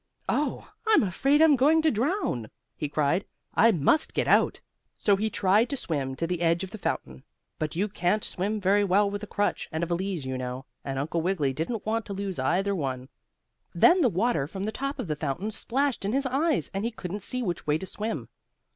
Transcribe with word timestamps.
"Oh, 0.27 0.73
I'm 0.87 1.03
afraid 1.03 1.43
I'm 1.43 1.55
going 1.55 1.83
to 1.83 1.91
drown!" 1.91 2.49
he 2.75 2.89
cried. 2.89 3.23
"I 3.53 3.71
must 3.71 4.15
get 4.15 4.27
out!" 4.27 4.59
So 4.95 5.15
he 5.15 5.29
tried 5.29 5.69
to 5.69 5.77
swim 5.77 6.15
to 6.15 6.25
the 6.25 6.41
edge 6.41 6.63
of 6.63 6.71
the 6.71 6.79
fountain, 6.79 7.23
but 7.59 7.75
you 7.75 7.87
can't 7.87 8.23
swim 8.23 8.59
very 8.59 8.83
well 8.83 9.11
with 9.11 9.21
a 9.21 9.27
crutch 9.27 9.69
and 9.71 9.83
a 9.83 9.85
valise, 9.85 10.25
you 10.25 10.39
know, 10.39 10.65
and 10.83 10.97
Uncle 10.97 11.21
Wiggily 11.21 11.53
didn't 11.53 11.85
want 11.85 12.07
to 12.07 12.13
lose 12.13 12.39
either 12.39 12.73
one. 12.73 13.09
Then 13.75 14.01
the 14.01 14.09
water 14.09 14.47
from 14.47 14.63
the 14.63 14.71
top 14.71 14.97
of 14.97 15.07
the 15.07 15.15
fountain 15.15 15.51
splashed 15.51 16.03
in 16.03 16.13
his 16.13 16.25
eyes 16.25 16.71
and 16.73 16.83
he 16.83 16.89
couldn't 16.89 17.21
see 17.21 17.43
which 17.43 17.67
way 17.67 17.77
to 17.77 17.85
swim. 17.85 18.27